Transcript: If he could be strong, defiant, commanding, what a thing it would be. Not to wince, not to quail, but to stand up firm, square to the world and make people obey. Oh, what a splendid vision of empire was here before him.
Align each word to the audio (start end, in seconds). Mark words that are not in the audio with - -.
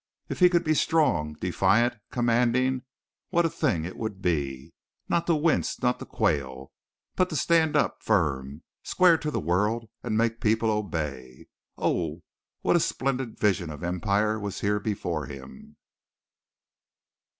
If 0.29 0.39
he 0.39 0.49
could 0.49 0.63
be 0.63 0.73
strong, 0.73 1.33
defiant, 1.33 1.93
commanding, 2.09 2.81
what 3.29 3.45
a 3.45 3.51
thing 3.51 3.85
it 3.85 3.95
would 3.95 4.19
be. 4.19 4.73
Not 5.07 5.27
to 5.27 5.35
wince, 5.35 5.79
not 5.79 5.99
to 5.99 6.07
quail, 6.07 6.71
but 7.15 7.29
to 7.29 7.35
stand 7.35 7.75
up 7.75 8.01
firm, 8.01 8.63
square 8.81 9.19
to 9.19 9.29
the 9.29 9.39
world 9.39 9.89
and 10.01 10.17
make 10.17 10.41
people 10.41 10.71
obey. 10.71 11.45
Oh, 11.77 12.23
what 12.61 12.75
a 12.75 12.79
splendid 12.79 13.37
vision 13.39 13.69
of 13.69 13.83
empire 13.83 14.39
was 14.39 14.61
here 14.61 14.79
before 14.79 15.27
him. 15.27 15.77